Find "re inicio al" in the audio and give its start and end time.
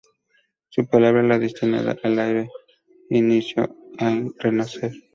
2.17-4.33